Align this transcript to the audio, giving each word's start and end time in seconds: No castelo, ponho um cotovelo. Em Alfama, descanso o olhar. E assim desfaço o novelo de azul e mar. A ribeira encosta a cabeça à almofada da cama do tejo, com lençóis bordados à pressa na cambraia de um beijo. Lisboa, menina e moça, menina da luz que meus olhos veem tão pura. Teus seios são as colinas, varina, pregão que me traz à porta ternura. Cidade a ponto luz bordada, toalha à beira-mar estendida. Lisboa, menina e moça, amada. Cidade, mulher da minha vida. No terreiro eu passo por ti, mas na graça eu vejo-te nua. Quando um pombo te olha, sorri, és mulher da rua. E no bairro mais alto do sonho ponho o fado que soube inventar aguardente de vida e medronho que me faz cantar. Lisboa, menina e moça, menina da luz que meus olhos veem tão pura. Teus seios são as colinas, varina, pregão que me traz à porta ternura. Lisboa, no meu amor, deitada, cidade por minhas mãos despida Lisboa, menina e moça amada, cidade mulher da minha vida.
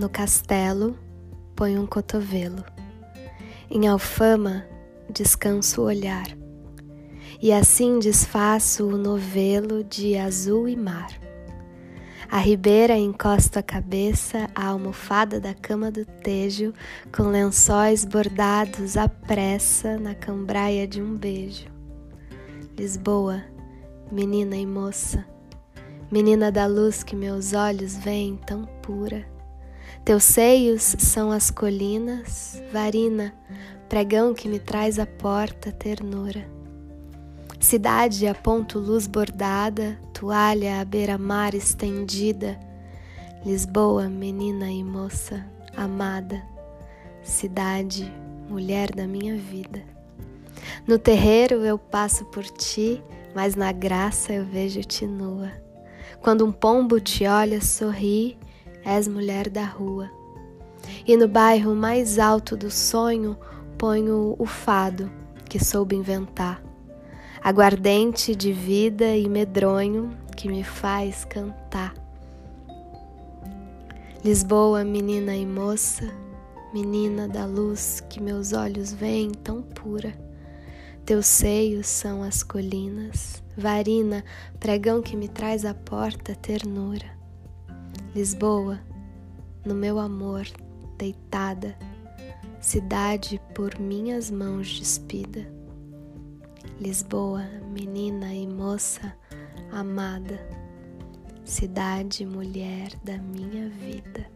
No 0.00 0.08
castelo, 0.08 0.96
ponho 1.54 1.82
um 1.82 1.86
cotovelo. 1.86 2.64
Em 3.70 3.86
Alfama, 3.86 4.64
descanso 5.10 5.82
o 5.82 5.84
olhar. 5.84 6.26
E 7.38 7.52
assim 7.52 7.98
desfaço 7.98 8.86
o 8.86 8.96
novelo 8.96 9.84
de 9.84 10.16
azul 10.16 10.66
e 10.66 10.74
mar. 10.74 11.10
A 12.30 12.38
ribeira 12.38 12.96
encosta 12.96 13.60
a 13.60 13.62
cabeça 13.62 14.48
à 14.54 14.68
almofada 14.68 15.38
da 15.38 15.52
cama 15.52 15.90
do 15.90 16.06
tejo, 16.06 16.72
com 17.14 17.24
lençóis 17.24 18.02
bordados 18.02 18.96
à 18.96 19.06
pressa 19.06 19.98
na 19.98 20.14
cambraia 20.14 20.88
de 20.88 21.02
um 21.02 21.14
beijo. 21.14 21.66
Lisboa, 22.74 23.44
menina 24.10 24.56
e 24.56 24.64
moça, 24.64 25.26
menina 26.10 26.50
da 26.50 26.64
luz 26.64 27.02
que 27.02 27.14
meus 27.14 27.52
olhos 27.52 27.98
veem 27.98 28.38
tão 28.46 28.64
pura. 28.80 29.38
Teus 30.04 30.24
seios 30.24 30.96
são 30.98 31.30
as 31.30 31.50
colinas, 31.50 32.62
varina, 32.72 33.34
pregão 33.88 34.32
que 34.34 34.48
me 34.48 34.58
traz 34.58 34.98
à 34.98 35.06
porta 35.06 35.70
ternura. 35.70 36.44
Cidade 37.60 38.26
a 38.26 38.34
ponto 38.34 38.78
luz 38.78 39.06
bordada, 39.06 39.98
toalha 40.14 40.80
à 40.80 40.84
beira-mar 40.84 41.54
estendida. 41.54 42.58
Lisboa, 43.44 44.08
menina 44.08 44.70
e 44.70 44.82
moça, 44.82 45.44
amada. 45.76 46.42
Cidade, 47.22 48.10
mulher 48.48 48.94
da 48.94 49.06
minha 49.06 49.36
vida. 49.36 49.82
No 50.86 50.98
terreiro 50.98 51.64
eu 51.64 51.78
passo 51.78 52.24
por 52.26 52.44
ti, 52.44 53.02
mas 53.34 53.54
na 53.54 53.72
graça 53.72 54.32
eu 54.32 54.44
vejo-te 54.44 55.06
nua. 55.06 55.52
Quando 56.20 56.44
um 56.44 56.52
pombo 56.52 56.98
te 56.98 57.26
olha, 57.26 57.60
sorri, 57.60 58.38
és 58.84 59.08
mulher 59.08 59.48
da 59.48 59.64
rua. 59.64 60.10
E 61.06 61.16
no 61.16 61.28
bairro 61.28 61.74
mais 61.74 62.18
alto 62.18 62.56
do 62.56 62.70
sonho 62.70 63.36
ponho 63.76 64.34
o 64.38 64.46
fado 64.46 65.10
que 65.48 65.62
soube 65.62 65.96
inventar 65.96 66.62
aguardente 67.42 68.36
de 68.36 68.52
vida 68.52 69.16
e 69.16 69.28
medronho 69.28 70.10
que 70.36 70.46
me 70.48 70.62
faz 70.62 71.24
cantar. 71.24 71.94
Lisboa, 74.22 74.84
menina 74.84 75.34
e 75.34 75.46
moça, 75.46 76.12
menina 76.72 77.26
da 77.26 77.46
luz 77.46 78.02
que 78.10 78.22
meus 78.22 78.52
olhos 78.52 78.92
veem 78.92 79.30
tão 79.30 79.62
pura. 79.62 80.12
Teus 81.06 81.26
seios 81.26 81.86
são 81.86 82.22
as 82.22 82.42
colinas, 82.42 83.42
varina, 83.56 84.22
pregão 84.60 85.00
que 85.00 85.16
me 85.16 85.26
traz 85.26 85.64
à 85.64 85.72
porta 85.72 86.34
ternura. 86.34 87.19
Lisboa, 88.14 88.80
no 89.64 89.74
meu 89.74 89.98
amor, 89.98 90.46
deitada, 90.98 91.76
cidade 92.60 93.40
por 93.54 93.78
minhas 93.78 94.30
mãos 94.30 94.78
despida 94.78 95.60
Lisboa, 96.80 97.44
menina 97.74 98.32
e 98.32 98.46
moça 98.46 99.14
amada, 99.70 100.40
cidade 101.44 102.24
mulher 102.24 102.88
da 103.04 103.18
minha 103.18 103.68
vida. 103.68 104.26